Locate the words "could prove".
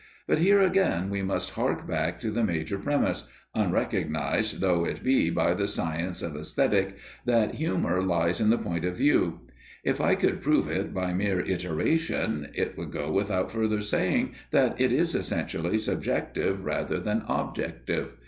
10.15-10.67